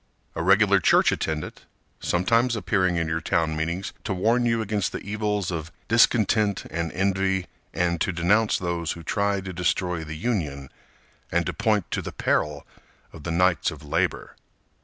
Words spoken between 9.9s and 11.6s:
the Union, And to